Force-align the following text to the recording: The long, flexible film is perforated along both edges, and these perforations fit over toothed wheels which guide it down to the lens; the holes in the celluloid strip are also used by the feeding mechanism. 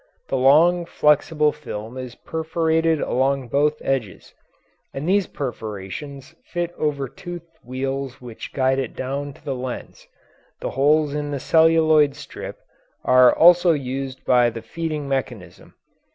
The 0.29 0.35
long, 0.35 0.85
flexible 0.87 1.51
film 1.51 1.95
is 1.95 2.15
perforated 2.15 2.99
along 3.01 3.49
both 3.49 3.79
edges, 3.85 4.33
and 4.95 5.07
these 5.07 5.27
perforations 5.27 6.33
fit 6.43 6.73
over 6.75 7.07
toothed 7.07 7.59
wheels 7.63 8.19
which 8.19 8.51
guide 8.51 8.79
it 8.79 8.95
down 8.95 9.31
to 9.33 9.45
the 9.45 9.53
lens; 9.53 10.07
the 10.59 10.71
holes 10.71 11.13
in 11.13 11.29
the 11.29 11.39
celluloid 11.39 12.15
strip 12.15 12.57
are 13.05 13.31
also 13.31 13.73
used 13.73 14.25
by 14.25 14.49
the 14.49 14.63
feeding 14.63 15.07
mechanism. 15.07 15.75